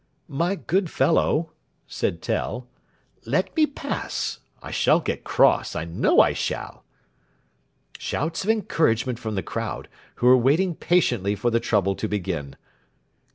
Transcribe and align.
"My 0.33 0.55
good 0.55 0.89
fellow," 0.89 1.51
said 1.85 2.23
Tell, 2.23 2.67
"let 3.23 3.55
me 3.55 3.67
pass. 3.67 4.39
I 4.59 4.71
shall 4.71 4.99
get 4.99 5.23
cross, 5.23 5.75
I 5.75 5.85
know 5.85 6.21
I 6.21 6.33
shall." 6.33 6.83
Shouts 7.99 8.43
of 8.43 8.49
encouragement 8.49 9.19
from 9.19 9.35
the 9.35 9.43
crowd, 9.43 9.87
who 10.15 10.25
were 10.25 10.35
waiting 10.35 10.73
patiently 10.73 11.35
for 11.35 11.51
the 11.51 11.59
trouble 11.59 11.93
to 11.93 12.07
begin. 12.07 12.55